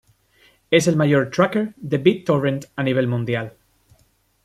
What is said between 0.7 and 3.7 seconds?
Es el mayor "tracker" de BitTorrent a nivel mundial.